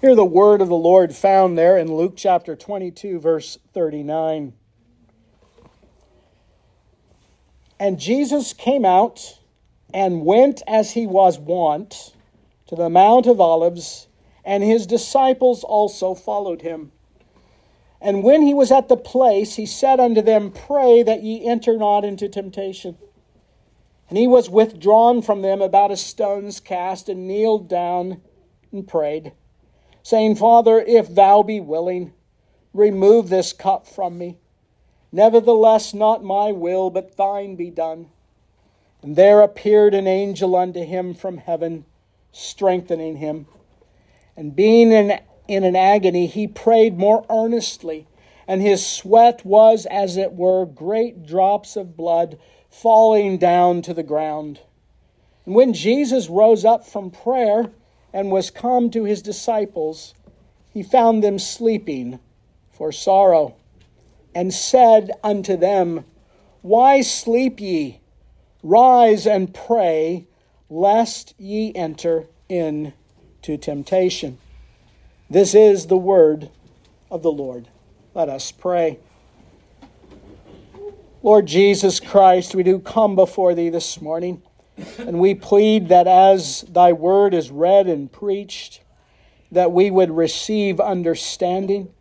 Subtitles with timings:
[0.00, 4.54] Hear the word of the Lord found there in Luke chapter 22, verse 39.
[7.78, 9.38] And Jesus came out
[9.92, 12.14] and went as he was wont
[12.68, 14.08] to the Mount of Olives,
[14.42, 16.92] and his disciples also followed him.
[18.00, 21.76] And when he was at the place, he said unto them, Pray that ye enter
[21.76, 22.96] not into temptation.
[24.08, 28.22] And he was withdrawn from them about a stone's cast, and kneeled down
[28.72, 29.34] and prayed
[30.02, 32.12] saying, Father, if thou be willing,
[32.72, 34.38] remove this cup from me.
[35.12, 38.08] Nevertheless, not my will, but thine be done.
[39.02, 41.84] And there appeared an angel unto him from heaven,
[42.32, 43.46] strengthening him.
[44.36, 45.18] And being in,
[45.48, 48.06] in an agony, he prayed more earnestly,
[48.46, 54.02] and his sweat was, as it were, great drops of blood falling down to the
[54.02, 54.60] ground.
[55.44, 57.72] And when Jesus rose up from prayer,
[58.12, 60.14] and was come to his disciples,
[60.72, 62.18] he found them sleeping
[62.70, 63.54] for sorrow,
[64.34, 66.04] and said unto them,
[66.62, 68.00] Why sleep ye?
[68.62, 70.26] Rise and pray,
[70.68, 74.38] lest ye enter into temptation.
[75.28, 76.50] This is the word
[77.10, 77.68] of the Lord.
[78.14, 78.98] Let us pray.
[81.22, 84.42] Lord Jesus Christ, we do come before thee this morning.
[84.98, 88.82] And we plead that as thy word is read and preached,
[89.52, 91.92] that we would receive understanding,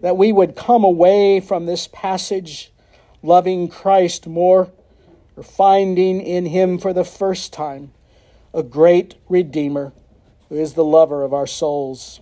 [0.00, 2.72] that we would come away from this passage
[3.22, 4.70] loving Christ more,
[5.36, 7.92] or finding in him for the first time
[8.54, 9.92] a great Redeemer
[10.48, 12.20] who is the lover of our souls.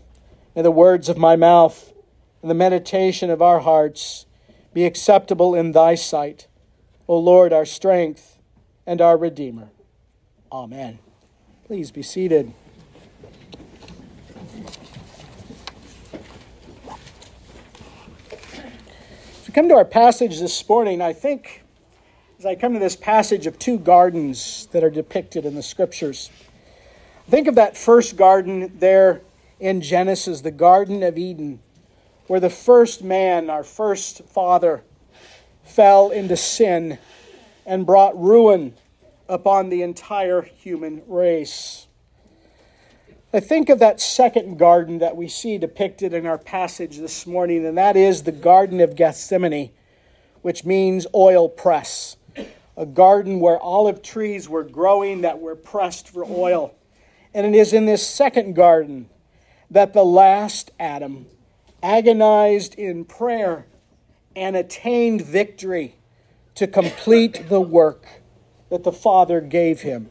[0.57, 1.93] May the words of my mouth
[2.43, 4.27] and the meditation of our hearts
[4.73, 6.49] be acceptable in thy sight,
[7.07, 8.39] O Lord, our strength
[8.87, 9.71] and our Redeemer.
[10.55, 11.01] Amen.
[11.67, 12.53] Please be seated.
[19.33, 21.65] As we come to our passage this morning, I think
[22.39, 26.31] as I come to this passage of two gardens that are depicted in the scriptures,
[27.29, 29.23] think of that first garden there
[29.59, 31.59] in Genesis, the Garden of Eden,
[32.29, 34.85] where the first man, our first father,
[35.65, 36.99] fell into sin
[37.67, 38.75] and brought ruin
[39.29, 41.87] upon the entire human race.
[43.33, 47.67] I think of that second garden that we see depicted in our passage this morning,
[47.67, 49.71] and that is the Garden of Gethsemane,
[50.43, 52.17] which means oil press.
[52.77, 56.75] A garden where olive trees were growing that were pressed for oil.
[57.33, 59.09] And it is in this second garden
[59.71, 61.27] that the last Adam
[61.83, 63.67] agonized in prayer
[64.37, 65.97] and attained victory
[66.55, 68.07] to complete the work
[68.71, 70.11] that the Father gave him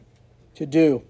[0.56, 1.03] to do.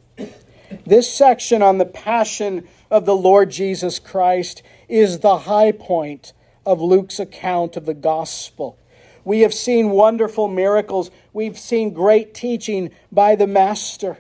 [0.85, 6.33] This section on the passion of the Lord Jesus Christ is the high point
[6.65, 8.77] of Luke's account of the gospel.
[9.25, 14.17] We have seen wonderful miracles, we've seen great teaching by the Master.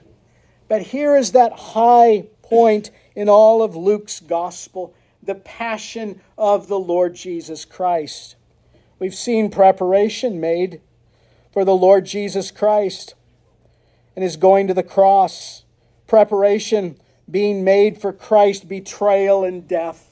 [0.67, 6.79] But here is that high point in all of Luke's gospel the passion of the
[6.79, 8.35] Lord Jesus Christ.
[8.99, 10.81] We've seen preparation made
[11.53, 13.13] for the Lord Jesus Christ
[14.15, 15.63] and his going to the cross,
[16.07, 16.97] preparation
[17.29, 20.09] being made for Christ's betrayal and death.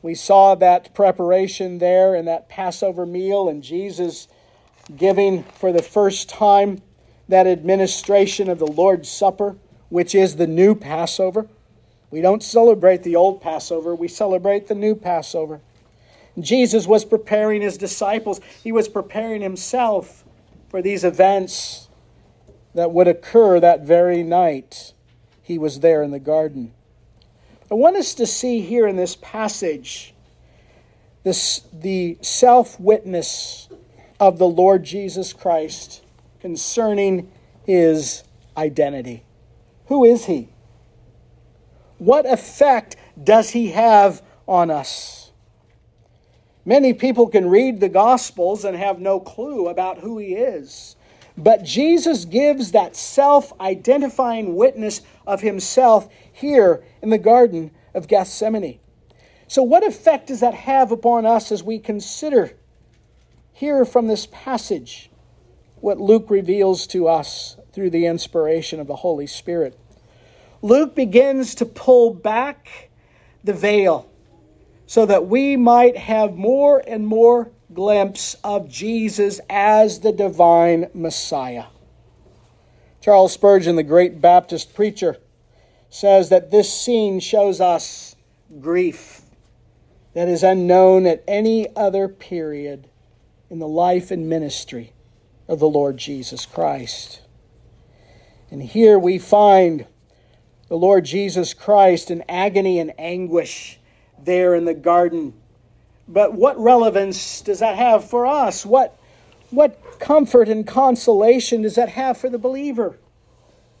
[0.00, 4.28] We saw that preparation there in that Passover meal, and Jesus
[4.96, 6.80] giving for the first time
[7.28, 9.56] that administration of the Lord's Supper,
[9.88, 11.48] which is the new Passover.
[12.10, 15.60] We don't celebrate the old Passover, we celebrate the new Passover.
[16.38, 20.24] Jesus was preparing his disciples, he was preparing himself
[20.68, 21.88] for these events
[22.74, 24.92] that would occur that very night
[25.42, 26.72] he was there in the garden.
[27.70, 30.14] I want us to see here in this passage
[31.22, 33.68] this, the self witness
[34.18, 36.02] of the Lord Jesus Christ
[36.40, 37.30] concerning
[37.64, 38.24] his
[38.56, 39.24] identity.
[39.86, 40.48] Who is he?
[41.98, 45.19] What effect does he have on us?
[46.64, 50.96] Many people can read the Gospels and have no clue about who he is.
[51.36, 58.78] But Jesus gives that self identifying witness of himself here in the Garden of Gethsemane.
[59.48, 62.52] So, what effect does that have upon us as we consider
[63.52, 65.10] here from this passage
[65.80, 69.78] what Luke reveals to us through the inspiration of the Holy Spirit?
[70.60, 72.90] Luke begins to pull back
[73.42, 74.09] the veil
[74.90, 81.66] so that we might have more and more glimpse of Jesus as the divine Messiah.
[83.00, 85.18] Charles Spurgeon, the great Baptist preacher,
[85.90, 88.16] says that this scene shows us
[88.60, 89.20] grief
[90.14, 92.88] that is unknown at any other period
[93.48, 94.92] in the life and ministry
[95.46, 97.20] of the Lord Jesus Christ.
[98.50, 99.86] And here we find
[100.66, 103.76] the Lord Jesus Christ in agony and anguish
[104.24, 105.34] there in the garden.
[106.08, 108.66] But what relevance does that have for us?
[108.66, 108.98] What,
[109.50, 112.98] what comfort and consolation does that have for the believer?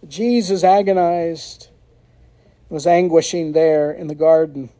[0.06, 1.68] Jesus agonized,
[2.68, 4.70] was anguishing there in the garden.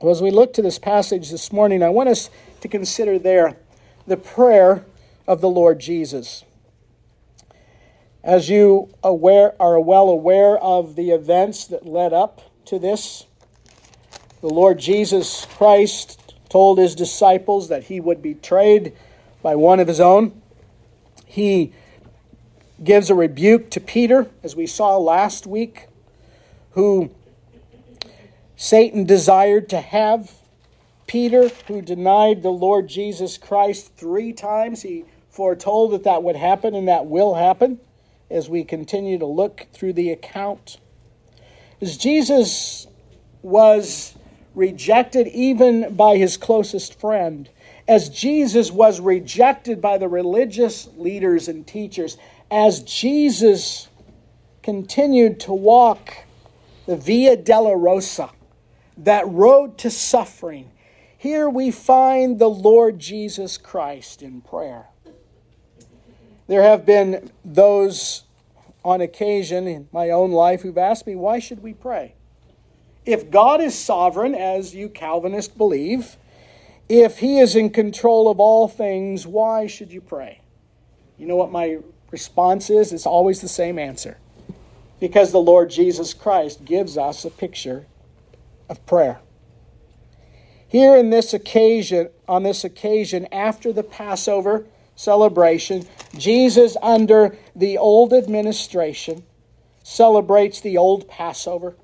[0.00, 2.30] Well, as we look to this passage this morning, I want us
[2.60, 3.56] to consider there
[4.06, 4.84] the prayer
[5.26, 6.44] of the Lord Jesus.
[8.24, 13.26] As you aware, are well aware of the events that led up to this,
[14.42, 18.92] the Lord Jesus Christ told his disciples that he would be betrayed
[19.40, 20.42] by one of his own.
[21.24, 21.72] He
[22.82, 25.86] gives a rebuke to Peter, as we saw last week,
[26.72, 27.10] who
[28.56, 30.32] Satan desired to have.
[31.06, 36.74] Peter, who denied the Lord Jesus Christ three times, he foretold that that would happen
[36.74, 37.78] and that will happen
[38.28, 40.78] as we continue to look through the account.
[41.80, 42.88] As Jesus
[43.42, 44.16] was
[44.54, 47.48] rejected even by his closest friend,
[47.88, 52.16] as Jesus was rejected by the religious leaders and teachers,
[52.50, 53.88] as Jesus
[54.62, 56.24] continued to walk
[56.86, 58.30] the Via Dolorosa,
[58.96, 60.70] that road to suffering,
[61.16, 64.86] here we find the Lord Jesus Christ in prayer.
[66.46, 68.24] There have been those
[68.84, 72.14] on occasion in my own life who've asked me, why should we pray?
[73.04, 76.16] If God is sovereign, as you Calvinists believe,
[76.88, 80.40] if He is in control of all things, why should you pray?
[81.18, 81.78] You know what my
[82.10, 82.92] response is?
[82.92, 84.18] It's always the same answer.
[85.00, 87.86] Because the Lord Jesus Christ gives us a picture
[88.68, 89.20] of prayer.
[90.68, 94.64] Here in this occasion, on this occasion after the Passover,
[94.94, 99.24] celebration, Jesus, under the old administration,
[99.82, 101.74] celebrates the old Passover.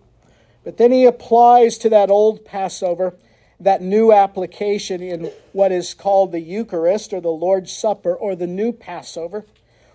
[0.68, 3.14] But then he applies to that old Passover
[3.58, 8.46] that new application in what is called the Eucharist or the Lord's Supper or the
[8.46, 9.46] new Passover,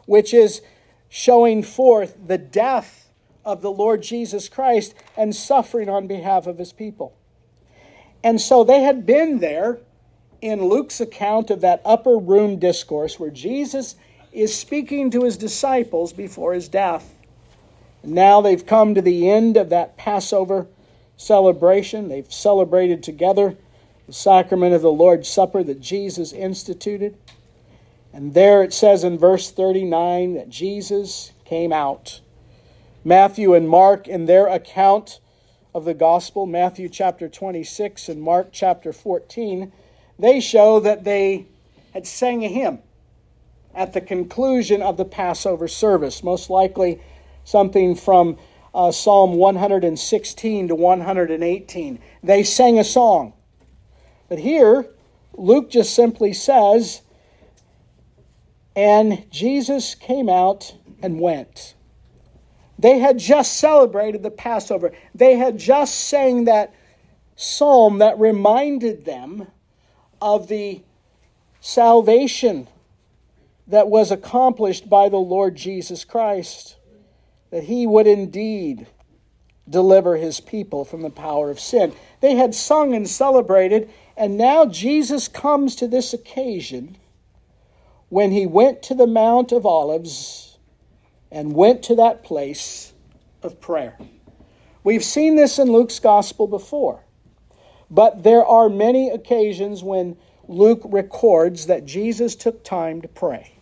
[0.07, 0.63] which is
[1.09, 3.11] showing forth the death
[3.45, 7.15] of the Lord Jesus Christ and suffering on behalf of his people.
[8.23, 9.77] And so they had been there
[10.41, 13.95] in Luke's account of that upper room discourse where Jesus
[14.31, 17.13] is speaking to his disciples before his death.
[18.03, 20.67] Now they've come to the end of that Passover
[21.15, 22.09] celebration.
[22.09, 23.55] They've celebrated together
[24.07, 27.17] the sacrament of the Lord's Supper that Jesus instituted.
[28.11, 32.21] And there it says in verse 39 that Jesus came out.
[33.03, 35.19] Matthew and Mark, in their account
[35.73, 39.71] of the gospel, Matthew chapter 26 and Mark chapter 14,
[40.19, 41.47] they show that they
[41.93, 42.79] had sang a hymn
[43.73, 47.01] at the conclusion of the Passover service, most likely
[47.43, 48.37] something from
[48.73, 51.99] uh, Psalm 116 to 118.
[52.23, 53.33] They sang a song.
[54.29, 54.87] But here,
[55.33, 57.01] Luke just simply says,
[58.75, 61.75] and Jesus came out and went.
[62.79, 64.91] They had just celebrated the Passover.
[65.13, 66.73] They had just sang that
[67.35, 69.47] psalm that reminded them
[70.21, 70.81] of the
[71.59, 72.67] salvation
[73.67, 76.75] that was accomplished by the Lord Jesus Christ,
[77.53, 78.87] that he would indeed
[79.69, 81.93] deliver his people from the power of sin.
[82.19, 86.97] They had sung and celebrated, and now Jesus comes to this occasion
[88.09, 90.57] when he went to the Mount of Olives
[91.31, 92.91] and went to that place
[93.43, 93.99] of prayer.
[94.83, 97.03] We've seen this in Luke's gospel before.
[97.87, 100.17] But there are many occasions when
[100.47, 103.53] Luke records that Jesus took time to pray.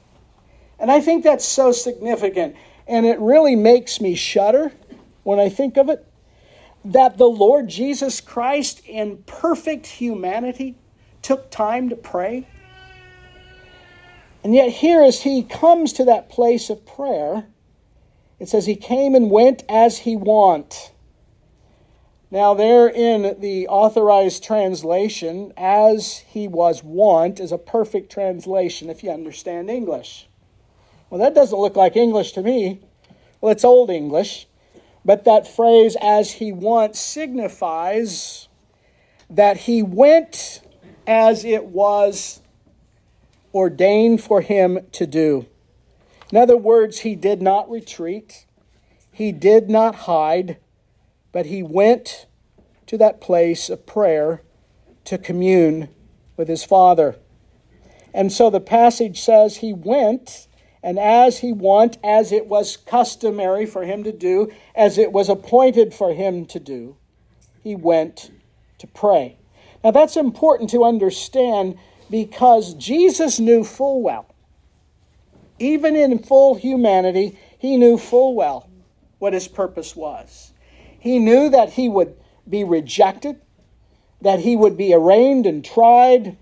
[0.80, 2.56] And I think that's so significant.
[2.88, 4.72] And it really makes me shudder
[5.24, 6.06] when I think of it
[6.84, 10.76] that the Lord Jesus Christ, in perfect humanity,
[11.22, 12.48] took time to pray.
[14.44, 17.46] And yet, here as he comes to that place of prayer,
[18.40, 20.92] it says he came and went as he wont.
[22.32, 29.04] Now, there in the authorized translation, as he was wont, is a perfect translation if
[29.04, 30.28] you understand English.
[31.12, 32.80] Well, that doesn't look like English to me.
[33.42, 34.48] Well, it's Old English.
[35.04, 38.48] But that phrase, as he wont, signifies
[39.30, 40.62] that he went
[41.06, 42.42] as it was
[43.54, 45.48] ordained for him to do.
[46.32, 48.46] In other words, he did not retreat,
[49.12, 50.58] he did not hide,
[51.34, 52.26] but he went
[52.88, 54.44] to that place of prayer
[55.04, 55.90] to commune
[56.38, 57.18] with his Father.
[58.14, 60.48] And so the passage says he went,
[60.84, 65.30] and as he went, as it was customary for him to do, as it was
[65.30, 66.96] appointed for him to do,
[67.64, 68.32] he went
[68.80, 69.38] to pray.
[69.84, 71.78] Now that's important to understand
[72.10, 74.28] because Jesus knew full well,
[75.60, 78.68] even in full humanity, he knew full well
[79.20, 80.52] what his purpose was.
[81.00, 82.16] He knew that he would
[82.50, 83.40] be rejected,
[84.22, 86.38] that he would be arraigned and tried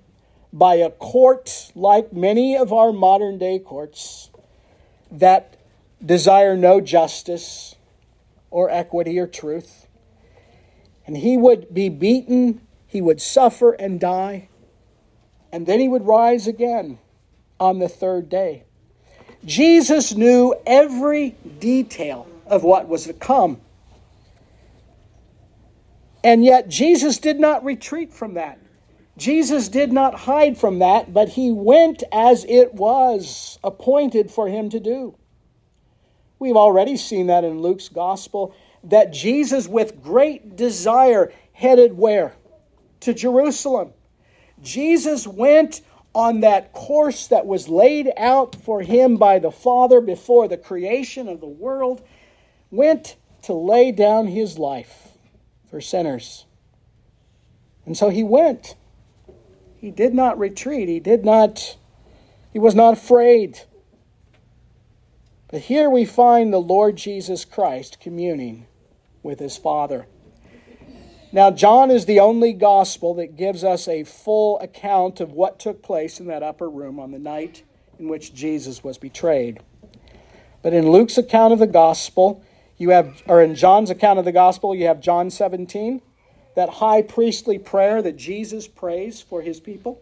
[0.52, 4.29] by a court like many of our modern day courts
[5.12, 5.58] that
[6.06, 7.76] desire no justice
[8.50, 9.88] or equity or truth.
[11.06, 14.50] And he would be beaten, he would suffer and die,
[15.52, 17.00] and then he would rise again
[17.60, 18.64] on the third day.
[19.46, 23.60] Jesus knew every detail of what was to come.
[26.24, 28.60] And yet, Jesus did not retreat from that.
[29.20, 34.70] Jesus did not hide from that, but he went as it was appointed for him
[34.70, 35.16] to do.
[36.40, 42.34] We've already seen that in Luke's gospel that Jesus, with great desire, headed where?
[43.02, 43.94] To Jerusalem.
[44.62, 45.82] Jesus went
[46.16, 51.28] on that course that was laid out for him by the Father before the creation
[51.28, 52.02] of the world,
[52.72, 55.10] went to lay down his life
[55.70, 56.46] for sinners.
[57.86, 58.76] And so he went.
[59.80, 60.90] He did not retreat.
[60.90, 61.78] He did not,
[62.52, 63.62] he was not afraid.
[65.50, 68.68] But here we find the Lord Jesus Christ communing
[69.24, 70.08] with his Father.
[71.32, 75.82] Now, John is the only gospel that gives us a full account of what took
[75.82, 77.64] place in that upper room on the night
[77.98, 79.60] in which Jesus was betrayed.
[80.62, 82.44] But in Luke's account of the gospel,
[82.78, 86.02] you have, or in John's account of the gospel, you have John 17,
[86.60, 90.02] that high priestly prayer that Jesus prays for his people.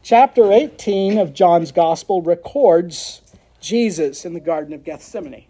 [0.00, 3.22] Chapter 18 of John's Gospel records
[3.60, 5.46] Jesus in the Garden of Gethsemane.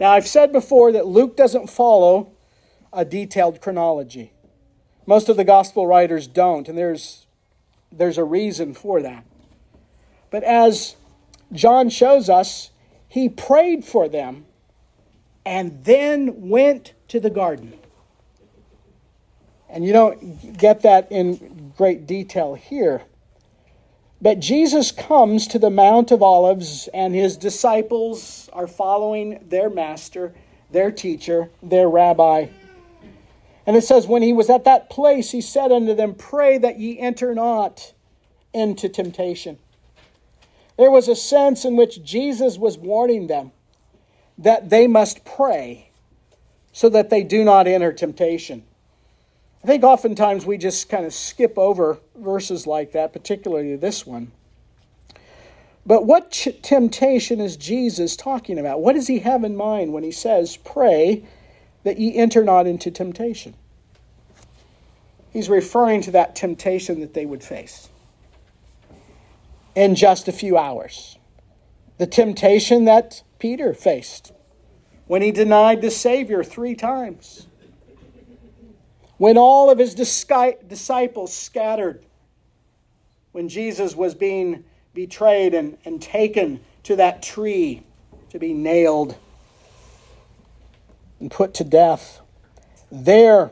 [0.00, 2.32] Now, I've said before that Luke doesn't follow
[2.92, 4.32] a detailed chronology.
[5.06, 7.28] Most of the Gospel writers don't, and there's,
[7.92, 9.24] there's a reason for that.
[10.28, 10.96] But as
[11.52, 12.70] John shows us,
[13.06, 14.46] he prayed for them
[15.46, 17.74] and then went to the garden.
[19.68, 23.02] And you don't get that in great detail here.
[24.20, 30.34] But Jesus comes to the Mount of Olives, and his disciples are following their master,
[30.72, 32.46] their teacher, their rabbi.
[33.66, 36.80] And it says, When he was at that place, he said unto them, Pray that
[36.80, 37.92] ye enter not
[38.52, 39.58] into temptation.
[40.76, 43.52] There was a sense in which Jesus was warning them
[44.38, 45.90] that they must pray
[46.72, 48.64] so that they do not enter temptation.
[49.62, 54.32] I think oftentimes we just kind of skip over verses like that, particularly this one.
[55.84, 58.82] But what ch- temptation is Jesus talking about?
[58.82, 61.24] What does he have in mind when he says, Pray
[61.82, 63.54] that ye enter not into temptation?
[65.32, 67.88] He's referring to that temptation that they would face
[69.74, 71.18] in just a few hours.
[71.98, 74.32] The temptation that Peter faced
[75.06, 77.46] when he denied the Savior three times
[79.18, 82.04] when all of his disciples scattered,
[83.32, 87.82] when Jesus was being betrayed and, and taken to that tree
[88.30, 89.16] to be nailed
[91.20, 92.20] and put to death,
[92.90, 93.50] there,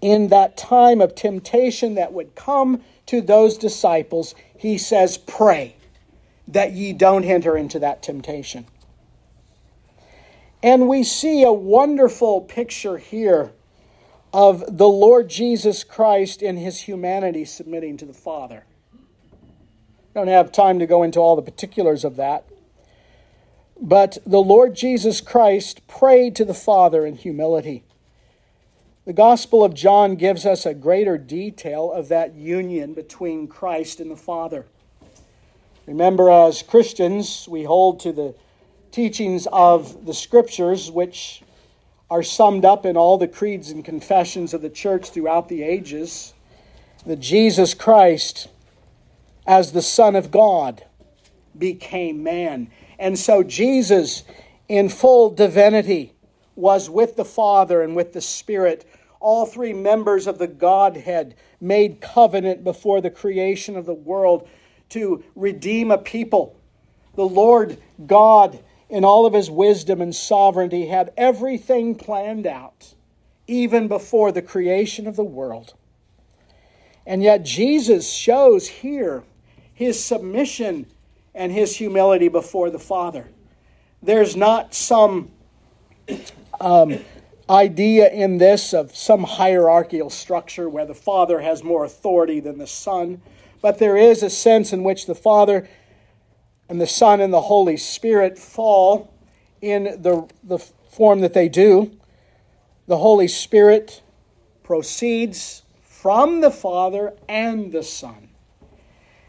[0.00, 5.76] in that time of temptation that would come to those disciples, he says, Pray
[6.48, 8.66] that ye don't enter into that temptation.
[10.62, 13.52] And we see a wonderful picture here
[14.34, 18.64] of the Lord Jesus Christ in his humanity submitting to the Father.
[18.92, 18.98] I
[20.12, 22.44] don't have time to go into all the particulars of that.
[23.80, 27.84] But the Lord Jesus Christ prayed to the Father in humility.
[29.04, 34.10] The Gospel of John gives us a greater detail of that union between Christ and
[34.10, 34.66] the Father.
[35.86, 38.34] Remember, as Christians, we hold to the
[38.90, 41.43] teachings of the Scriptures, which
[42.14, 46.32] are summed up in all the creeds and confessions of the church throughout the ages
[47.04, 48.46] that Jesus Christ,
[49.48, 50.84] as the Son of God,
[51.58, 52.70] became man.
[53.00, 54.22] And so Jesus,
[54.68, 56.12] in full divinity,
[56.54, 58.88] was with the Father and with the Spirit.
[59.18, 64.48] All three members of the Godhead made covenant before the creation of the world
[64.90, 66.56] to redeem a people.
[67.16, 72.94] The Lord God in all of his wisdom and sovereignty, had everything planned out,
[73.46, 75.74] even before the creation of the world.
[77.06, 79.24] And yet, Jesus shows here
[79.72, 80.86] his submission
[81.34, 83.28] and his humility before the Father.
[84.02, 85.30] There's not some
[86.60, 86.98] um,
[87.48, 92.66] idea in this of some hierarchical structure where the Father has more authority than the
[92.66, 93.20] Son,
[93.60, 95.68] but there is a sense in which the Father
[96.68, 99.12] and the Son and the Holy Spirit fall
[99.60, 101.96] in the, the form that they do.
[102.86, 104.02] The Holy Spirit
[104.62, 108.28] proceeds from the Father and the Son.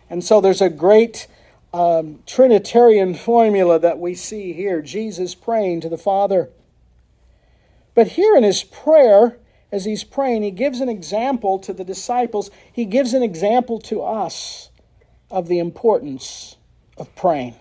[0.09, 1.27] And so there's a great
[1.73, 6.49] um, Trinitarian formula that we see here Jesus praying to the Father.
[7.93, 9.37] But here in his prayer,
[9.71, 14.01] as he's praying, he gives an example to the disciples, he gives an example to
[14.01, 14.69] us
[15.31, 16.57] of the importance
[16.97, 17.55] of praying.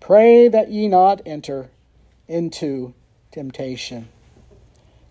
[0.00, 1.70] Pray that ye not enter
[2.28, 2.94] into
[3.32, 4.08] temptation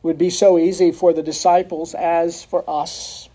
[0.01, 3.29] It would be so easy for the disciples as for us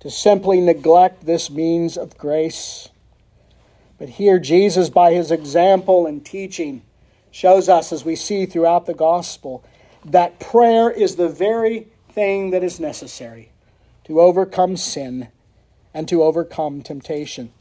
[0.00, 2.88] to simply neglect this means of grace.
[3.98, 6.82] But here, Jesus, by his example and teaching,
[7.30, 9.64] shows us, as we see throughout the gospel,
[10.04, 13.50] that prayer is the very thing that is necessary
[14.04, 15.28] to overcome sin
[15.94, 17.52] and to overcome temptation.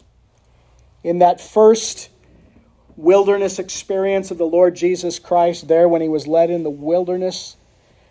[1.03, 2.09] In that first
[2.95, 7.55] wilderness experience of the Lord Jesus Christ, there when he was led in the wilderness,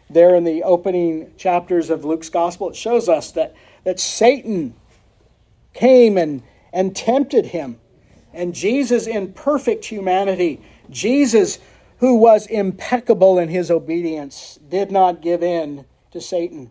[0.09, 4.75] there in the opening chapters of Luke's gospel, it shows us that, that Satan
[5.75, 7.79] came and, and tempted him.
[8.33, 11.59] And Jesus, in perfect humanity, Jesus,
[11.99, 16.71] who was impeccable in his obedience, did not give in to Satan.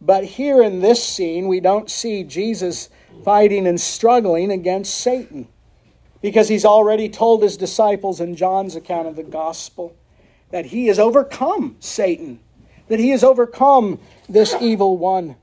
[0.00, 2.88] But here in this scene, we don't see Jesus
[3.22, 5.48] fighting and struggling against Satan
[6.20, 9.94] because he's already told his disciples in John's account of the gospel
[10.50, 12.40] that he has overcome Satan,
[12.88, 13.98] that he has overcome
[14.28, 15.36] this evil one.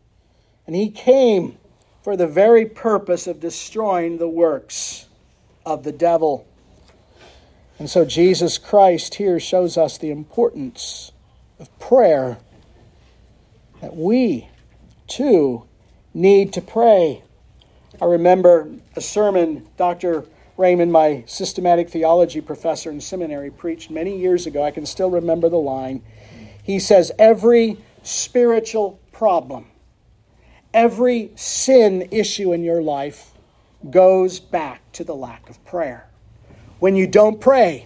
[0.65, 1.57] And he came
[2.03, 5.07] for the very purpose of destroying the works
[5.65, 6.47] of the devil.
[7.77, 11.11] And so Jesus Christ here shows us the importance
[11.59, 12.39] of prayer,
[13.81, 14.49] that we
[15.07, 15.67] too
[16.13, 17.21] need to pray.
[18.01, 20.25] I remember a sermon Dr.
[20.57, 24.63] Reymond, my systematic theology professor in seminary, preached many years ago.
[24.63, 26.01] I can still remember the line.
[26.63, 29.67] He says, Every spiritual problem,
[30.73, 33.33] every sin issue in your life
[33.91, 36.09] goes back to the lack of prayer.
[36.79, 37.85] When you don't pray,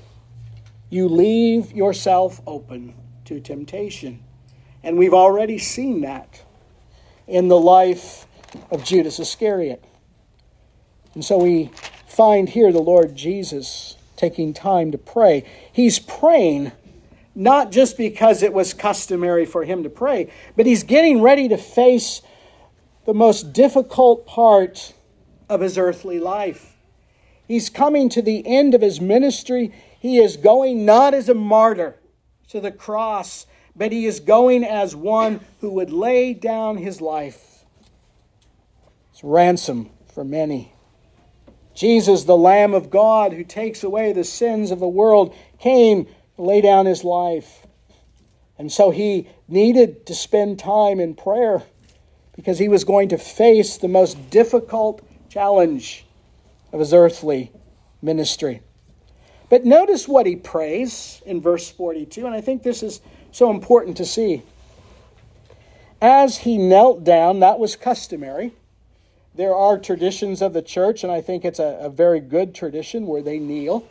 [0.89, 2.93] you leave yourself open
[3.25, 4.23] to temptation.
[4.81, 6.41] And we've already seen that
[7.27, 8.27] in the life
[8.71, 9.83] of Judas Iscariot.
[11.15, 11.71] And so we
[12.07, 15.43] find here the Lord Jesus taking time to pray.
[15.71, 16.71] He's praying
[17.33, 21.57] not just because it was customary for him to pray, but he's getting ready to
[21.57, 22.21] face
[23.05, 24.93] the most difficult part
[25.49, 26.75] of his earthly life.
[27.47, 29.73] He's coming to the end of his ministry.
[29.99, 31.99] He is going not as a martyr
[32.49, 37.65] to the cross, but he is going as one who would lay down his life
[39.11, 40.74] It's ransom for many.
[41.75, 46.41] Jesus, the Lamb of God who takes away the sins of the world, came to
[46.41, 47.67] lay down his life.
[48.57, 51.63] And so he needed to spend time in prayer
[52.33, 56.05] because he was going to face the most difficult challenge
[56.71, 57.51] of his earthly
[58.01, 58.61] ministry.
[59.49, 63.97] But notice what he prays in verse 42, and I think this is so important
[63.97, 64.43] to see.
[66.01, 68.53] As he knelt down, that was customary
[69.35, 73.05] there are traditions of the church, and I think it's a, a very good tradition
[73.05, 73.87] where they kneel.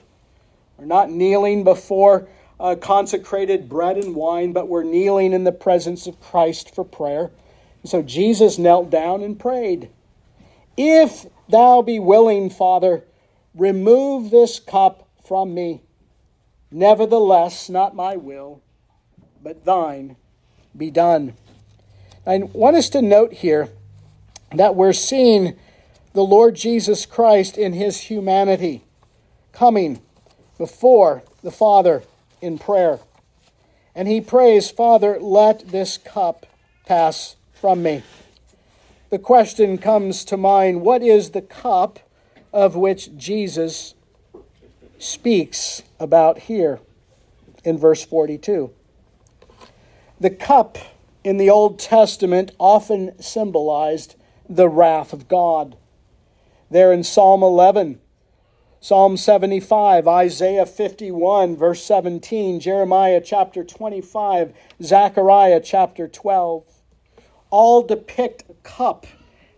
[0.78, 2.28] We're not kneeling before
[2.58, 7.30] uh, consecrated bread and wine, but we're kneeling in the presence of Christ for prayer.
[7.82, 9.90] And so Jesus knelt down and prayed.
[10.76, 13.04] If thou be willing, Father,
[13.54, 15.82] remove this cup from me.
[16.70, 18.62] Nevertheless, not my will,
[19.42, 20.16] but thine
[20.76, 21.34] be done.
[22.26, 23.68] I want us to note here
[24.52, 25.56] that we're seeing
[26.12, 28.84] the Lord Jesus Christ in his humanity
[29.52, 30.00] coming
[30.58, 32.02] before the Father
[32.40, 33.00] in prayer.
[33.94, 36.46] And he prays, Father, let this cup
[36.86, 38.02] pass from me.
[39.10, 42.00] The question comes to mind what is the cup
[42.52, 43.94] of which Jesus
[44.98, 46.80] speaks about here
[47.64, 48.72] in verse 42?
[50.20, 50.78] The cup
[51.22, 54.16] in the Old Testament often symbolized
[54.48, 55.76] the wrath of God.
[56.70, 58.00] There in Psalm 11,
[58.80, 64.52] Psalm 75, Isaiah 51, verse 17, Jeremiah chapter 25,
[64.82, 66.64] Zechariah chapter 12,
[67.48, 69.06] all depict a cup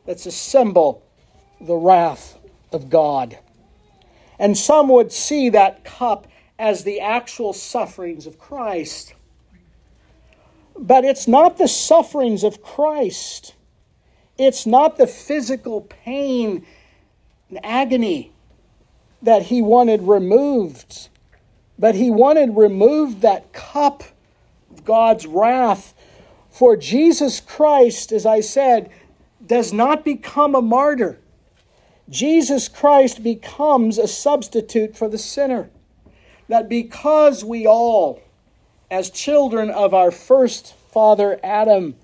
[0.05, 1.03] that's a symbol
[1.61, 2.39] the wrath
[2.73, 3.37] of God.
[4.39, 9.15] And some would see that cup as the actual sufferings of Christ.
[10.79, 13.55] But it's not the sufferings of Christ.
[14.39, 16.67] It's not the physical pain
[17.49, 18.33] and agony
[19.23, 21.09] that he wanted removed,
[21.79, 24.05] but he wanted removed that cup
[24.71, 25.95] of God's wrath.
[26.51, 28.91] For Jesus Christ, as I said,
[29.45, 31.19] does not become a martyr.
[32.09, 35.71] Jesus Christ becomes a substitute for the sinner.
[36.49, 38.23] That because we all,
[38.91, 41.97] as children of our first father Adam,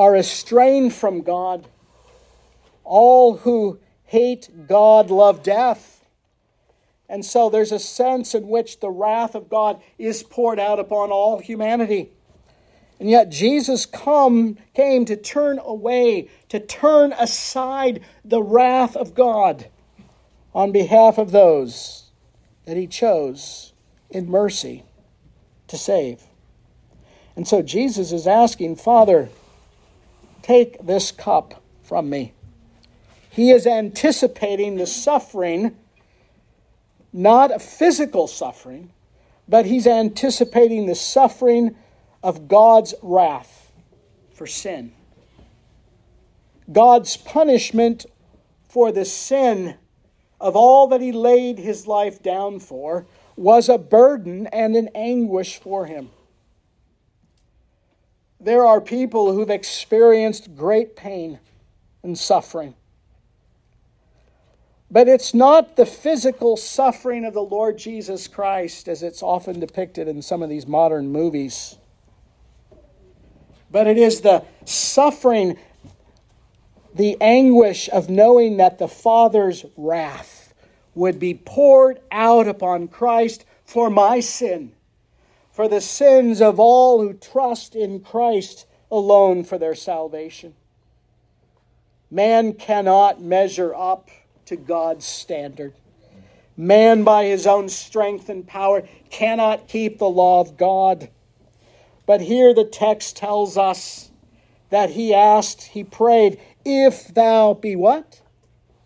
[0.00, 1.66] are estranged from God,
[2.84, 6.00] all who hate God love death
[7.10, 11.10] and so there's a sense in which the wrath of God is poured out upon
[11.10, 12.08] all humanity.
[13.00, 19.66] And yet Jesus come, came to turn away, to turn aside the wrath of God
[20.54, 22.10] on behalf of those
[22.64, 23.72] that he chose
[24.08, 24.84] in mercy
[25.66, 26.22] to save.
[27.34, 29.30] And so Jesus is asking, Father,
[30.42, 32.32] take this cup from me.
[33.30, 35.76] He is anticipating the suffering
[37.12, 38.92] not a physical suffering,
[39.48, 41.74] but he's anticipating the suffering
[42.22, 43.72] of God's wrath
[44.32, 44.92] for sin.
[46.70, 48.06] God's punishment
[48.68, 49.74] for the sin
[50.40, 55.58] of all that he laid his life down for was a burden and an anguish
[55.58, 56.10] for him.
[58.40, 61.38] There are people who've experienced great pain
[62.02, 62.74] and suffering.
[64.90, 70.08] But it's not the physical suffering of the Lord Jesus Christ as it's often depicted
[70.08, 71.76] in some of these modern movies.
[73.70, 75.56] But it is the suffering,
[76.94, 80.54] the anguish of knowing that the Father's wrath
[80.94, 84.72] would be poured out upon Christ for my sin,
[85.60, 90.54] for the sins of all who trust in Christ alone for their salvation.
[92.10, 94.08] Man cannot measure up
[94.46, 95.74] to God's standard.
[96.56, 101.10] Man, by his own strength and power, cannot keep the law of God.
[102.06, 104.10] But here the text tells us
[104.70, 108.22] that he asked, he prayed, If thou be what?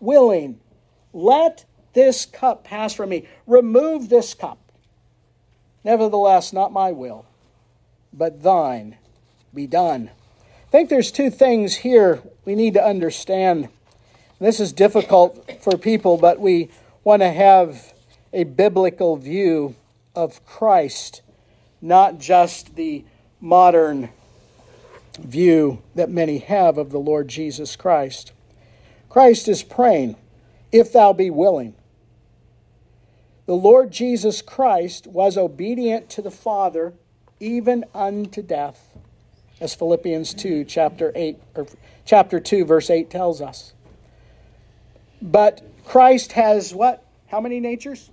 [0.01, 0.59] Willing,
[1.13, 3.29] let this cup pass from me.
[3.47, 4.64] Remove this cup.
[5.85, 7.27] Nevertheless, not my will,
[8.11, 8.97] but thine
[9.53, 10.09] be done.
[10.67, 13.69] I think there's two things here we need to understand.
[14.39, 16.71] This is difficult for people, but we
[17.03, 17.93] want to have
[18.33, 19.75] a biblical view
[20.15, 21.21] of Christ,
[21.83, 23.05] not just the
[23.39, 24.09] modern
[25.19, 28.31] view that many have of the Lord Jesus Christ.
[29.07, 30.15] Christ is praying,
[30.71, 31.75] If thou be willing.
[33.45, 36.93] The Lord Jesus Christ was obedient to the Father
[37.39, 38.95] even unto death,
[39.59, 41.67] as Philippians 2, chapter 8, or
[42.05, 43.73] chapter 2, verse 8 tells us.
[45.21, 47.05] But Christ has what?
[47.27, 48.09] How many natures?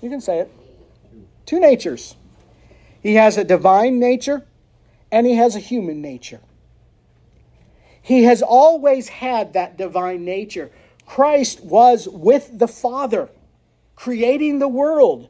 [0.00, 0.52] You can say it.
[1.46, 2.16] Two natures.
[3.02, 4.46] He has a divine nature
[5.10, 6.40] and he has a human nature.
[8.02, 10.70] He has always had that divine nature.
[11.06, 13.28] Christ was with the Father,
[13.96, 15.28] creating the world.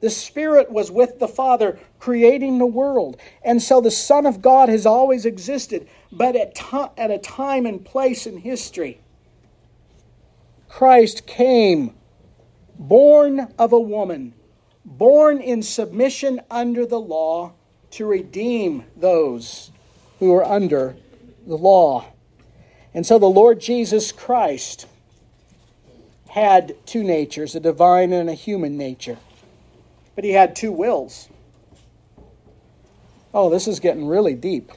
[0.00, 3.16] The Spirit was with the Father, creating the world.
[3.42, 6.56] And so the Son of God has always existed, but at,
[6.96, 9.00] at a time and place in history
[10.68, 11.94] Christ came,
[12.78, 14.34] born of a woman,
[14.84, 17.54] born in submission under the law
[17.92, 19.70] to redeem those
[20.18, 20.96] who are under
[21.46, 22.04] the law.
[22.94, 24.86] And so the Lord Jesus Christ
[26.38, 29.18] had two natures, a divine and a human nature.
[30.14, 31.28] But he had two wills.
[33.32, 34.72] Oh, this is getting really deep.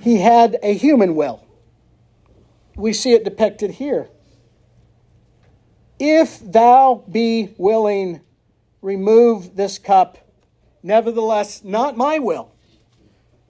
[0.00, 1.44] He had a human will.
[2.76, 4.08] We see it depicted here.
[5.98, 8.20] If thou be willing,
[8.80, 10.18] remove this cup.
[10.82, 12.52] Nevertheless, not my will,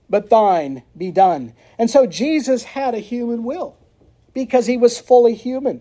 [0.09, 1.55] but thine be done.
[1.79, 3.77] And so Jesus had a human will
[4.35, 5.81] because he was fully human.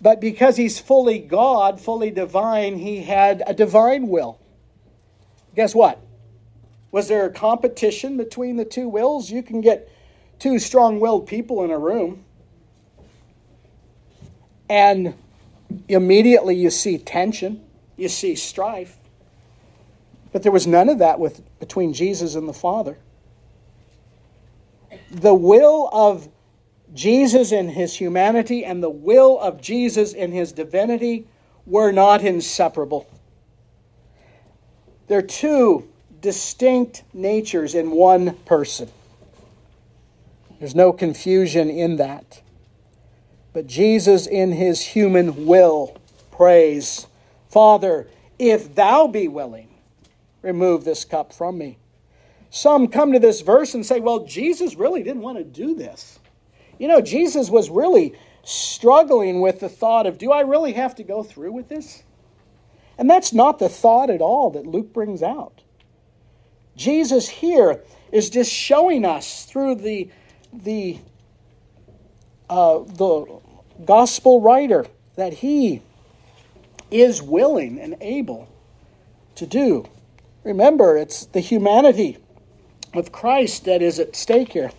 [0.00, 4.40] But because he's fully God, fully divine, he had a divine will.
[5.56, 6.00] Guess what?
[6.92, 9.30] Was there a competition between the two wills?
[9.30, 9.90] You can get
[10.38, 12.24] two strong willed people in a room
[14.68, 15.14] And
[15.88, 17.64] immediately you see tension,
[17.96, 18.96] you see strife.
[20.32, 22.98] But there was none of that with, between Jesus and the Father.
[25.10, 26.28] The will of
[26.94, 31.26] Jesus in his humanity and the will of Jesus in his divinity
[31.66, 33.08] were not inseparable.
[35.06, 35.88] They're two
[36.20, 38.90] distinct natures in one person.
[40.58, 42.42] There's no confusion in that.
[43.52, 45.96] But Jesus, in his human will,
[46.30, 47.06] prays,
[47.48, 49.68] Father, if thou be willing,
[50.42, 51.78] remove this cup from me.
[52.50, 56.18] Some come to this verse and say, well, Jesus really didn't want to do this.
[56.78, 58.14] You know, Jesus was really
[58.44, 62.02] struggling with the thought of, do I really have to go through with this?
[62.96, 65.62] And that's not the thought at all that Luke brings out.
[66.76, 70.08] Jesus here is just showing us through the,
[70.52, 70.98] the,
[72.48, 73.40] uh, the
[73.84, 74.86] gospel writer
[75.16, 75.82] that he
[76.90, 78.48] is willing and able
[79.34, 79.86] to do.
[80.44, 82.18] Remember, it's the humanity
[82.94, 84.70] of Christ that is at stake here.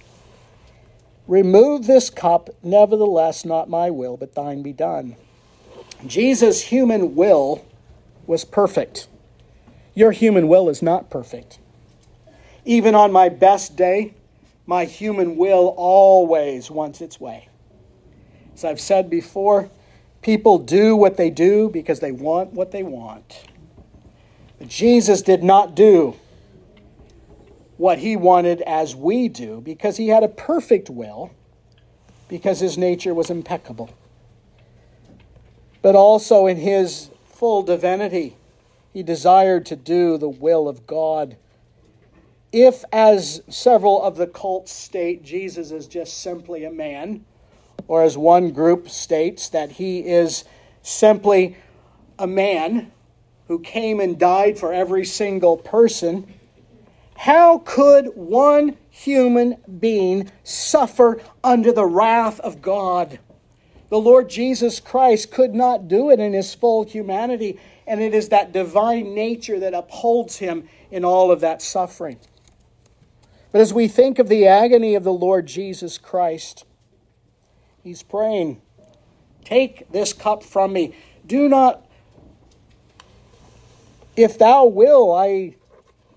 [1.30, 5.16] Remove this cup, nevertheless, not my will, but thine be done.
[6.08, 7.64] Jesus' human will
[8.26, 9.08] was perfect.
[9.94, 11.60] Your human will is not perfect.
[12.66, 14.16] Even on my best day,
[14.66, 17.48] my human will always wants its way.
[18.56, 19.70] As I've said before,
[20.24, 23.46] people do what they do because they want what they want.
[24.58, 26.16] But Jesus did not do
[27.80, 31.32] what he wanted as we do because he had a perfect will,
[32.28, 33.90] because his nature was impeccable.
[35.82, 38.36] But also in his full divinity,
[38.92, 41.38] he desired to do the will of God.
[42.52, 47.24] If, as several of the cults state, Jesus is just simply a man,
[47.88, 50.44] or as one group states, that he is
[50.82, 51.56] simply
[52.20, 52.92] a man
[53.48, 56.34] who came and died for every single person,
[57.20, 63.20] how could one human being suffer under the wrath of God?
[63.90, 68.30] The Lord Jesus Christ could not do it in his full humanity, and it is
[68.30, 72.20] that divine nature that upholds him in all of that suffering.
[73.52, 76.64] But as we think of the agony of the Lord Jesus Christ,
[77.84, 78.62] he's praying,
[79.44, 80.96] Take this cup from me.
[81.28, 81.86] Do not,
[84.16, 85.56] if thou will, I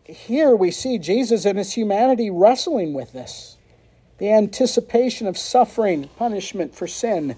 [0.05, 3.57] here we see Jesus in his humanity wrestling with this
[4.19, 7.35] the anticipation of suffering, punishment for sin.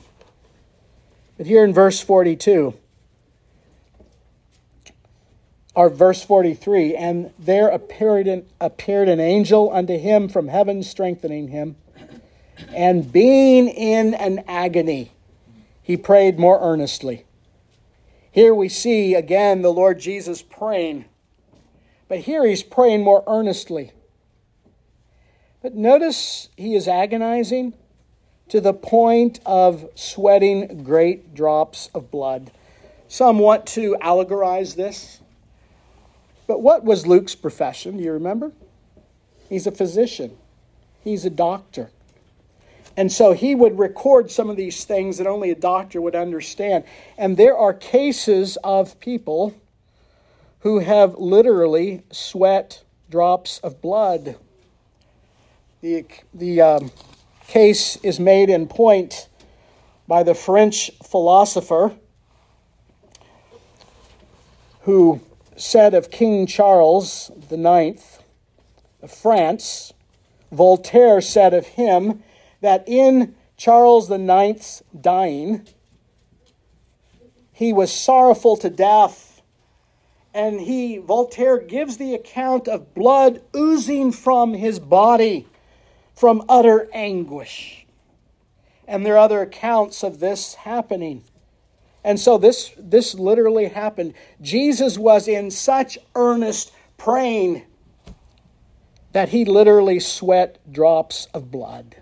[1.38, 2.74] But here in verse 42,
[5.74, 11.48] or verse 43, and there appeared an, appeared an angel unto him from heaven, strengthening
[11.48, 11.76] him.
[12.68, 15.10] And being in an agony,
[15.82, 17.24] he prayed more earnestly.
[18.30, 21.06] Here we see again the Lord Jesus praying
[22.14, 23.90] but here he's praying more earnestly.
[25.62, 27.74] But notice he is agonizing
[28.50, 32.52] to the point of sweating great drops of blood.
[33.08, 35.22] Some want to allegorize this.
[36.46, 37.96] But what was Luke's profession?
[37.96, 38.52] Do you remember?
[39.48, 40.36] He's a physician,
[41.02, 41.90] he's a doctor.
[42.96, 46.84] And so he would record some of these things that only a doctor would understand.
[47.18, 49.52] And there are cases of people
[50.64, 54.36] who have literally sweat drops of blood.
[55.82, 56.90] The, the um,
[57.46, 59.28] case is made in point
[60.08, 61.94] by the French philosopher
[64.80, 65.20] who
[65.54, 68.02] said of King Charles IX
[69.02, 69.92] of France,
[70.50, 72.22] Voltaire said of him
[72.62, 75.68] that in Charles IX's dying,
[77.52, 79.33] he was sorrowful to death
[80.34, 85.46] and he Voltaire gives the account of blood oozing from his body
[86.14, 87.86] from utter anguish.
[88.86, 91.22] And there are other accounts of this happening.
[92.02, 94.14] And so this this literally happened.
[94.42, 97.62] Jesus was in such earnest praying
[99.12, 101.96] that he literally sweat drops of blood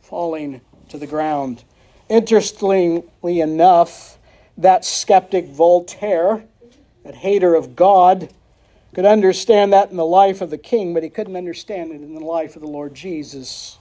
[0.00, 1.62] falling to the ground.
[2.08, 4.18] Interestingly enough,
[4.56, 6.44] that skeptic Voltaire
[7.04, 8.32] that hater of God,
[8.94, 12.14] could understand that in the life of the king, but he couldn't understand it in
[12.14, 13.78] the life of the Lord Jesus.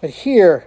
[0.00, 0.66] But here,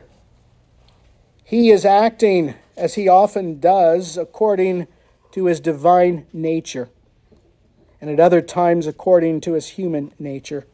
[1.43, 4.87] he is acting as he often does according
[5.31, 6.89] to his divine nature,
[7.99, 10.65] and at other times according to his human nature.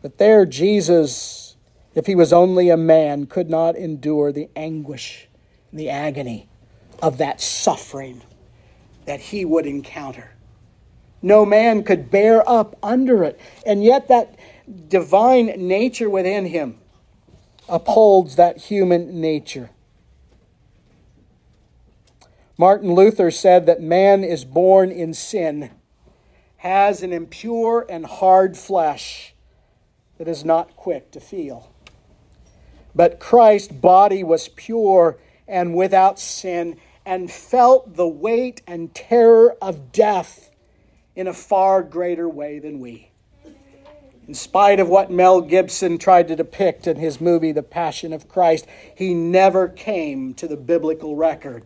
[0.00, 1.52] But there, Jesus
[1.94, 5.28] if he was only a man, could not endure the anguish
[5.72, 6.48] the agony
[7.02, 8.22] of that suffering
[9.04, 10.30] that he would encounter.
[11.22, 13.40] No man could bear up under it.
[13.64, 14.38] And yet, that
[14.88, 16.78] divine nature within him
[17.68, 19.70] upholds that human nature.
[22.58, 25.70] Martin Luther said that man is born in sin,
[26.58, 29.34] has an impure and hard flesh
[30.18, 31.72] that is not quick to feel.
[32.94, 39.92] But Christ's body was pure and without sin and felt the weight and terror of
[39.92, 40.50] death
[41.14, 43.10] in a far greater way than we.
[44.28, 48.28] In spite of what Mel Gibson tried to depict in his movie, The Passion of
[48.28, 51.64] Christ, he never came to the biblical record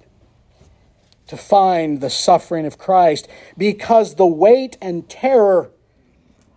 [1.27, 5.71] to find the suffering of Christ because the weight and terror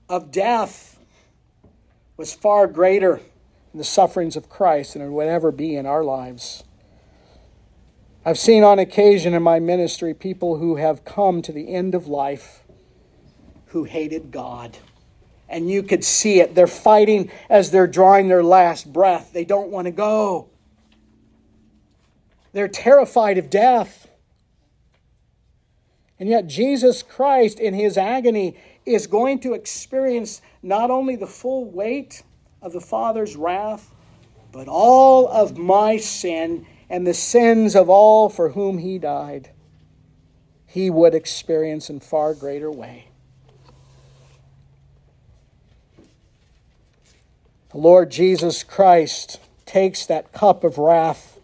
[0.08, 1.00] of death
[2.18, 3.20] was far greater
[3.72, 6.64] than the sufferings of Christ than it would ever be in our lives.
[8.26, 12.08] I've seen on occasion in my ministry people who have come to the end of
[12.08, 12.64] life
[13.68, 14.78] who hated God.
[15.48, 16.54] And you could see it.
[16.54, 19.32] They're fighting as they're drawing their last breath.
[19.34, 20.50] They don't want to go.
[22.52, 24.08] They're terrified of death.
[26.20, 31.66] And yet, Jesus Christ, in his agony, is going to experience not only the full
[31.66, 32.24] weight
[32.62, 33.94] of the Father's wrath,
[34.52, 39.52] but all of my sin and the sins of all for whom he died,
[40.66, 43.08] he would experience in far greater way.
[47.72, 51.40] The Lord Jesus Christ takes that cup of wrath.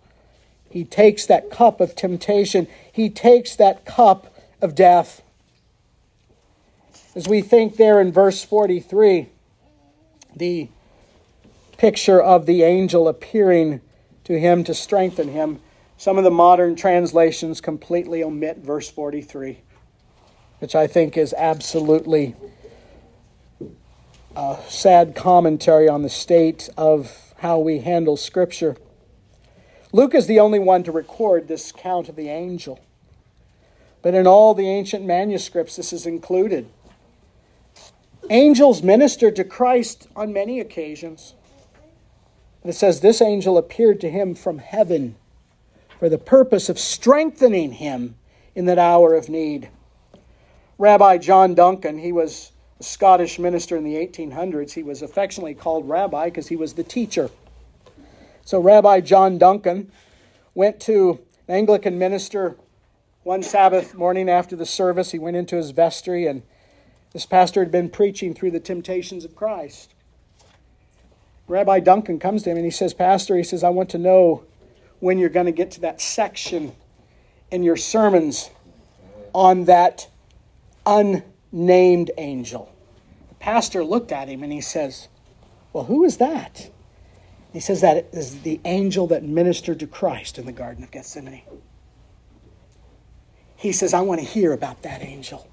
[0.69, 2.67] He takes that cup of temptation.
[2.91, 5.21] He takes that cup of death.
[7.15, 9.29] As we think there in verse 43,
[10.35, 10.67] the
[11.77, 13.81] picture of the angel appearing
[14.25, 15.59] to him to strengthen him.
[15.97, 19.61] Some of the modern translations completely omit verse 43,
[20.59, 22.35] which I think is absolutely
[24.35, 28.75] a sad commentary on the state of how we handle Scripture.
[29.93, 32.81] Luke is the only one to record this count of the angel.
[34.01, 36.67] But in all the ancient manuscripts, this is included.
[38.29, 41.33] Angels ministered to Christ on many occasions.
[42.65, 45.17] And it says, This angel appeared to him from heaven
[45.99, 48.15] for the purpose of strengthening him
[48.55, 49.69] in that hour of need.
[50.79, 54.71] Rabbi John Duncan, he was a Scottish minister in the 1800s.
[54.71, 57.29] He was affectionately called Rabbi because he was the teacher.
[58.43, 59.91] So, Rabbi John Duncan
[60.55, 62.55] went to an Anglican minister
[63.21, 65.11] one Sabbath morning after the service.
[65.11, 66.41] He went into his vestry, and
[67.13, 69.93] this pastor had been preaching through the temptations of Christ.
[71.47, 74.43] Rabbi Duncan comes to him and he says, Pastor, he says, I want to know
[74.99, 76.75] when you're going to get to that section
[77.51, 78.49] in your sermons
[79.33, 80.07] on that
[80.85, 82.71] unnamed angel.
[83.29, 85.07] The pastor looked at him and he says,
[85.73, 86.71] Well, who is that?
[87.53, 91.43] He says that is the angel that ministered to Christ in the Garden of Gethsemane.
[93.55, 95.47] He says, I want to hear about that angel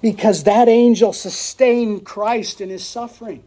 [0.00, 3.42] because that angel sustained Christ in his suffering.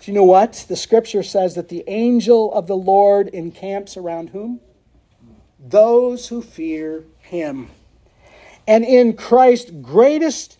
[0.00, 0.64] Do you know what?
[0.68, 4.60] The scripture says that the angel of the Lord encamps around whom?
[5.58, 7.68] Those who fear him.
[8.66, 10.58] And in Christ's greatest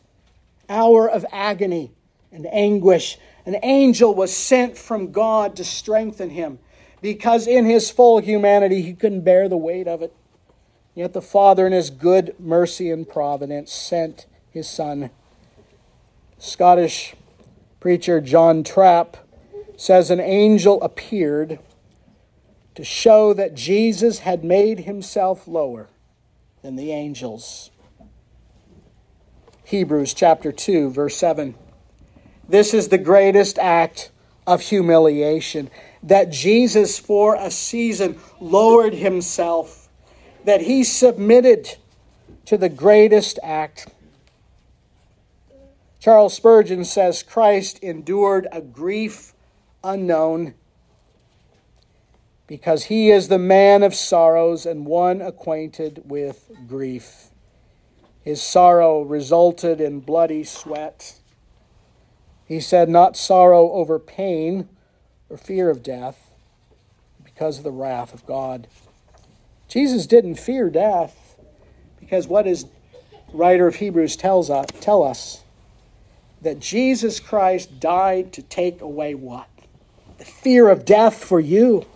[0.68, 1.92] hour of agony
[2.32, 6.58] and anguish, an angel was sent from God to strengthen him
[7.00, 10.12] because in his full humanity he couldn't bear the weight of it.
[10.94, 15.10] Yet the Father, in his good mercy and providence, sent his Son.
[16.38, 17.14] Scottish
[17.78, 19.16] preacher John Trapp
[19.78, 21.60] says an angel appeared
[22.74, 25.86] to show that Jesus had made himself lower
[26.62, 27.70] than the angels.
[29.64, 31.54] Hebrews chapter 2, verse 7.
[32.48, 34.10] This is the greatest act
[34.48, 35.70] of humiliation
[36.02, 39.88] that Jesus, for a season, lowered himself,
[40.44, 41.76] that he submitted
[42.46, 43.86] to the greatest act.
[46.00, 49.34] Charles Spurgeon says Christ endured a grief
[49.82, 50.54] unknown,
[52.46, 57.28] because he is the man of sorrows and one acquainted with grief.
[58.22, 61.18] His sorrow resulted in bloody sweat.
[62.46, 64.68] He said, Not sorrow over pain
[65.28, 66.28] or fear of death,
[67.38, 68.66] because of the wrath of God.
[69.68, 71.36] Jesus didn't fear death
[72.00, 72.70] because what is the
[73.32, 75.44] writer of Hebrews tells us, tell us
[76.40, 79.48] that Jesus Christ died to take away what?
[80.18, 81.86] The fear of death for you.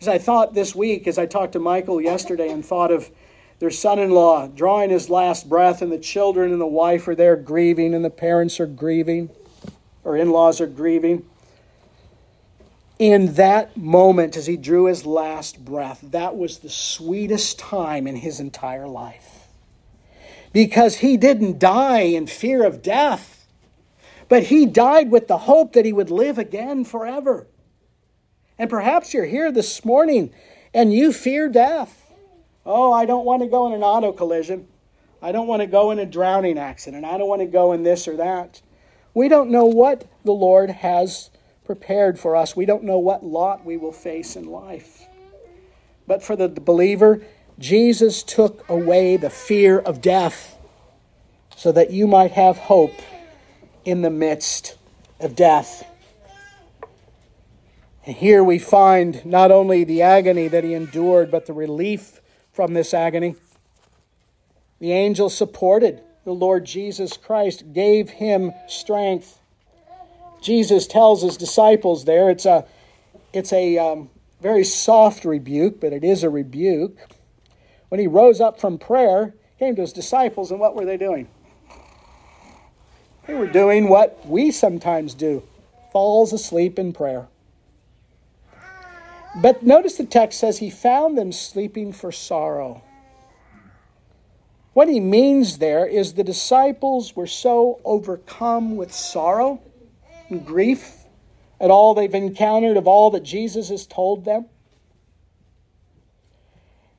[0.00, 3.10] As I thought this week, as I talked to Michael yesterday and thought of
[3.58, 7.14] their son in law drawing his last breath, and the children and the wife are
[7.14, 9.30] there grieving, and the parents are grieving,
[10.04, 11.24] or in laws are grieving.
[12.98, 18.16] In that moment, as he drew his last breath, that was the sweetest time in
[18.16, 19.48] his entire life.
[20.52, 23.39] Because he didn't die in fear of death,
[24.30, 27.48] but he died with the hope that he would live again forever.
[28.56, 30.32] And perhaps you're here this morning
[30.72, 32.12] and you fear death.
[32.64, 34.68] Oh, I don't want to go in an auto collision.
[35.20, 37.04] I don't want to go in a drowning accident.
[37.04, 38.62] I don't want to go in this or that.
[39.14, 41.30] We don't know what the Lord has
[41.64, 42.54] prepared for us.
[42.54, 45.08] We don't know what lot we will face in life.
[46.06, 47.20] But for the believer,
[47.58, 50.56] Jesus took away the fear of death
[51.56, 52.94] so that you might have hope
[53.84, 54.76] in the midst
[55.18, 55.86] of death.
[58.06, 62.20] And here we find not only the agony that he endured, but the relief
[62.52, 63.36] from this agony.
[64.80, 69.38] The angel supported the Lord Jesus Christ, gave him strength.
[70.40, 72.66] Jesus tells his disciples there, it's a,
[73.32, 74.10] it's a um,
[74.40, 76.96] very soft rebuke, but it is a rebuke.
[77.88, 81.28] When he rose up from prayer, came to his disciples, and what were they doing?
[83.26, 85.42] They were doing what we sometimes do
[85.92, 87.26] falls asleep in prayer.
[89.36, 92.82] But notice the text says he found them sleeping for sorrow.
[94.72, 99.60] What he means there is the disciples were so overcome with sorrow
[100.28, 100.96] and grief
[101.60, 104.46] at all they've encountered, of all that Jesus has told them.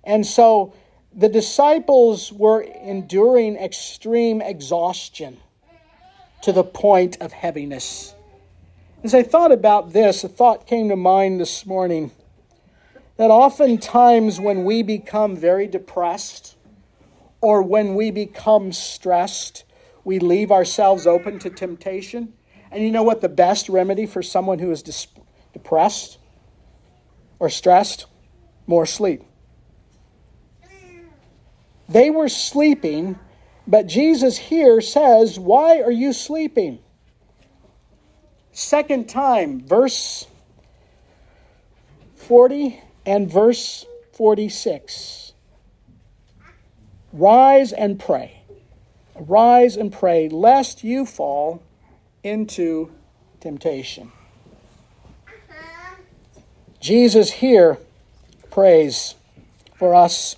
[0.04, 0.74] And so
[1.14, 5.38] the disciples were enduring extreme exhaustion
[6.44, 8.16] to the point of heaviness.
[9.04, 12.12] As I thought about this, a thought came to mind this morning
[13.18, 16.56] that oftentimes when we become very depressed
[17.42, 19.64] or when we become stressed,
[20.04, 22.34] we leave ourselves open to temptation.
[22.72, 25.08] And you know what the best remedy for someone who is dis-
[25.54, 26.18] depressed
[27.40, 28.06] or stressed?
[28.68, 29.24] More sleep.
[31.90, 33.20] They were sleeping,
[33.68, 36.80] but Jesus here says, Why are you sleeping?
[38.52, 40.28] Second time, verse
[42.16, 45.34] 40 and verse 46.
[47.14, 48.42] Rise and pray.
[49.16, 51.62] Rise and pray, lest you fall
[52.24, 52.92] into
[53.40, 54.12] temptation.
[56.80, 57.78] Jesus here
[58.50, 59.16] prays
[59.76, 60.36] for us.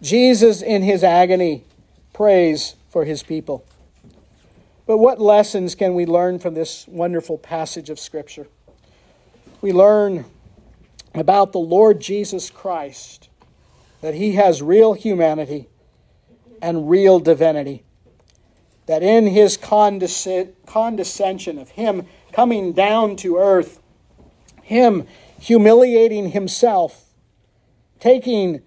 [0.00, 1.64] Jesus, in his agony,
[2.18, 3.64] prays for his people.
[4.88, 8.48] But what lessons can we learn from this wonderful passage of Scripture?
[9.60, 10.24] We learn
[11.14, 13.28] about the Lord Jesus Christ,
[14.00, 15.68] that he has real humanity
[16.60, 17.84] and real divinity.
[18.86, 23.80] That in his condescension of him coming down to earth,
[24.64, 25.06] him
[25.38, 27.04] humiliating himself,
[28.00, 28.62] taking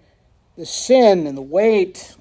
[0.56, 2.16] the sin and the weight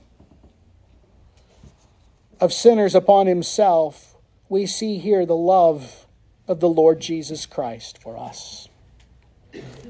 [2.42, 4.16] of sinners upon himself,
[4.50, 6.08] we see here the love
[6.48, 8.68] of the Lord Jesus Christ for us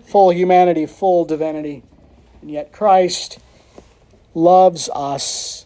[0.06, 1.84] full humanity, full divinity.
[2.42, 3.40] And yet Christ
[4.34, 5.66] loves us.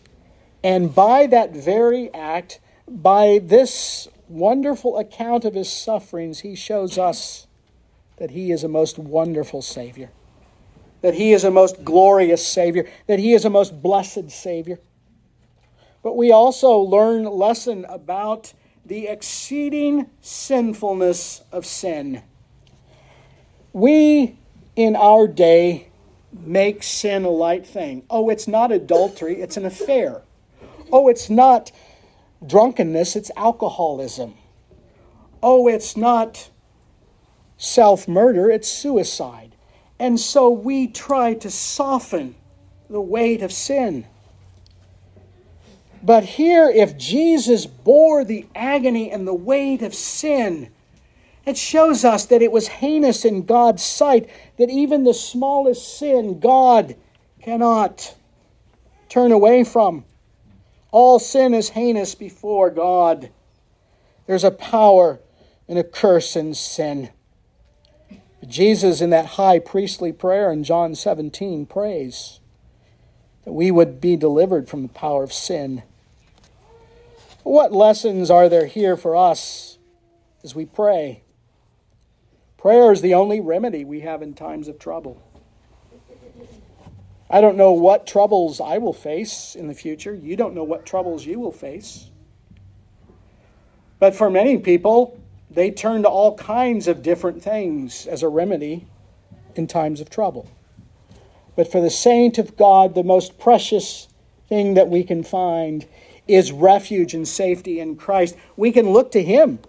[0.63, 7.47] And by that very act, by this wonderful account of his sufferings, he shows us
[8.17, 10.09] that he is a most wonderful Savior,
[11.01, 14.79] that he is a most glorious Savior, that he is a most blessed Savior.
[16.05, 18.53] But we also learn lesson about
[18.85, 22.21] the exceeding sinfulness of sin.
[23.73, 24.37] We,
[24.75, 25.87] in our day,
[26.31, 28.03] make sin a light thing.
[28.07, 30.21] Oh, it's not adultery, it's an affair.
[30.91, 31.71] Oh, it's not
[32.45, 34.35] drunkenness, it's alcoholism.
[35.41, 36.51] Oh, it's not
[37.57, 39.55] self murder, it's suicide.
[39.97, 42.35] And so we try to soften
[42.91, 44.05] the weight of sin.
[46.05, 50.69] But here, if Jesus bore the agony and the weight of sin,
[51.47, 56.39] it shows us that it was heinous in God's sight, that even the smallest sin
[56.39, 56.95] God
[57.41, 58.15] cannot
[59.09, 60.05] turn away from.
[60.91, 63.31] All sin is heinous before God.
[64.27, 65.19] There's a power
[65.67, 67.09] and a curse in sin.
[68.47, 72.41] Jesus, in that high priestly prayer in John 17, prays
[73.43, 75.81] that we would be delivered from the power of sin.
[77.45, 79.77] What lessons are there here for us
[80.43, 81.21] as we pray?
[82.57, 85.21] Prayer is the only remedy we have in times of trouble.
[87.29, 90.15] I don't know what troubles I will face in the future.
[90.15, 92.09] You don't know what troubles you will face.
[93.99, 95.21] But for many people,
[95.51, 98.87] they turn to all kinds of different things as a remedy
[99.53, 100.49] in times of trouble.
[101.55, 104.07] But for the saint of God, the most precious
[104.49, 105.85] thing that we can find
[106.27, 108.35] is refuge and safety in Christ.
[108.55, 109.59] We can look to Him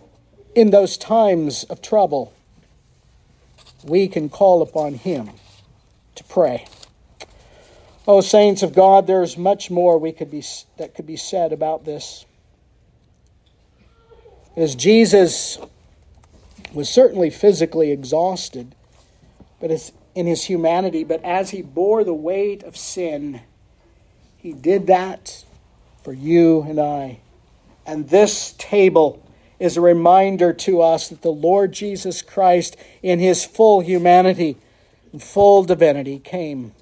[0.54, 2.32] in those times of trouble.
[3.84, 5.30] We can call upon Him
[6.14, 6.66] to pray.
[8.08, 10.44] Oh, saints of God, there is much more we could be,
[10.78, 12.24] that could be said about this.
[14.56, 15.58] As Jesus
[16.72, 18.74] was certainly physically exhausted,
[19.60, 23.40] but it's in his humanity, but as he bore the weight of sin,
[24.36, 25.44] he did that
[26.06, 27.18] for you and I.
[27.84, 29.20] And this table
[29.58, 34.56] is a reminder to us that the Lord Jesus Christ, in his full humanity
[35.10, 36.74] and full divinity, came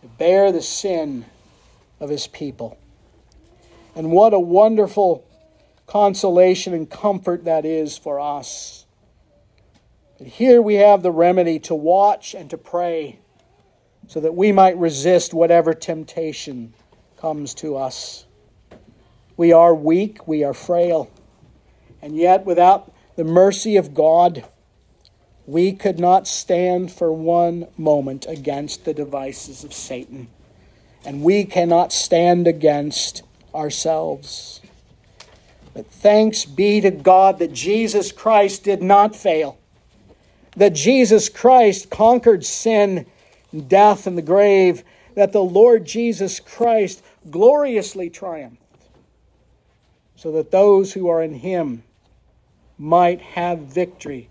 [0.00, 1.24] to bear the sin
[2.00, 2.76] of his people.
[3.94, 5.24] And what a wonderful
[5.86, 8.86] consolation and comfort that is for us.
[10.18, 13.20] But here we have the remedy to watch and to pray
[14.08, 16.74] so that we might resist whatever temptation
[17.16, 18.26] comes to us.
[19.42, 21.10] We are weak, we are frail,
[22.00, 24.44] and yet without the mercy of God,
[25.48, 30.28] we could not stand for one moment against the devices of Satan,
[31.04, 34.60] and we cannot stand against ourselves.
[35.74, 39.58] But thanks be to God that Jesus Christ did not fail,
[40.56, 43.06] that Jesus Christ conquered sin,
[43.66, 44.84] death, and the grave,
[45.16, 48.61] that the Lord Jesus Christ gloriously triumphed,
[50.22, 51.82] so that those who are in Him
[52.78, 54.30] might have victory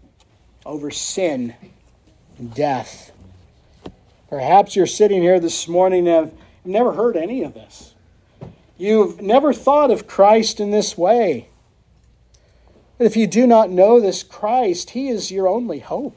[0.66, 1.54] over sin
[2.38, 3.12] and death.
[4.30, 6.34] Perhaps you're sitting here this morning and have
[6.64, 7.94] never heard any of this.
[8.78, 11.50] You've never thought of Christ in this way.
[12.98, 16.16] But if you do not know this Christ, He is your only hope.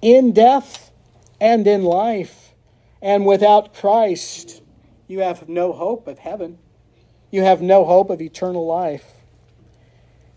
[0.00, 0.92] In death
[1.40, 2.52] and in life,
[3.02, 4.62] and without Christ,
[5.08, 6.58] you have no hope of heaven.
[7.30, 9.12] You have no hope of eternal life.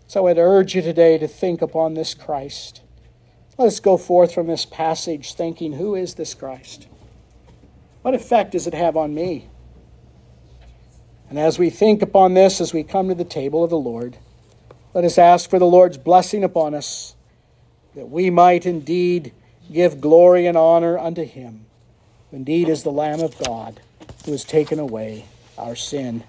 [0.06, 2.82] So I'd urge you today to think upon this Christ.
[3.58, 6.86] Let us go forth from this passage thinking, who is this Christ?
[8.02, 9.48] What effect does it have on me?
[11.30, 14.18] And as we think upon this, as we come to the table of the Lord,
[14.92, 17.16] let us ask for the Lord's blessing upon us,
[17.96, 19.32] that we might indeed
[19.72, 21.66] give glory and honor unto him.
[22.30, 23.80] who Indeed, is the Lamb of God
[24.24, 25.24] who has taken away
[25.56, 26.24] our sin.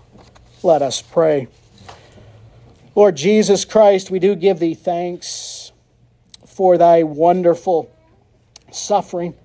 [0.66, 1.48] Let us pray.
[2.96, 5.72] Lord Jesus Christ, we do give thee thanks
[6.48, 7.96] for thy wonderful
[8.72, 9.36] suffering,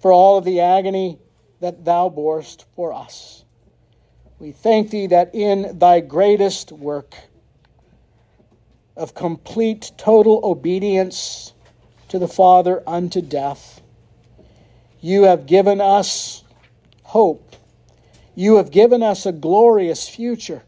[0.00, 1.18] for all of the agony
[1.60, 3.42] that thou borest for us.
[4.38, 7.14] We thank thee that in thy greatest work
[8.98, 11.54] of complete, total obedience
[12.08, 13.80] to the Father unto death,
[15.00, 16.44] you have given us
[17.02, 17.49] hope.
[18.40, 20.62] You have given us a glorious future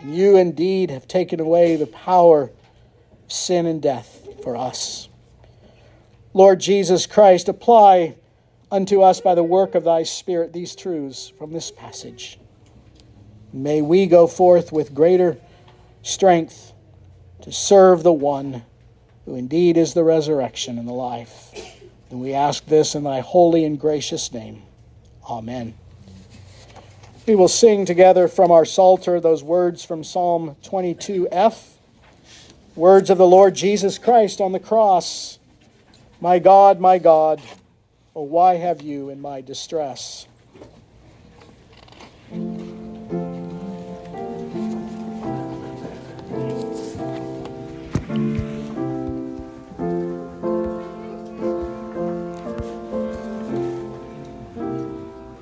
[0.00, 2.50] and you indeed have taken away the power
[3.24, 5.08] of sin and death for us.
[6.34, 8.16] Lord Jesus Christ, apply
[8.70, 12.38] unto us by the work of thy Spirit these truths from this passage.
[13.50, 15.38] May we go forth with greater
[16.02, 16.74] strength
[17.40, 18.62] to serve the one
[19.24, 21.50] who indeed is the resurrection and the life.
[22.10, 24.64] And we ask this in thy holy and gracious name.
[25.26, 25.78] Amen.
[27.24, 31.74] We will sing together from our Psalter those words from Psalm 22f,
[32.74, 35.38] words of the Lord Jesus Christ on the cross.
[36.20, 37.40] My God, my God,
[38.16, 40.26] oh, why have you in my distress?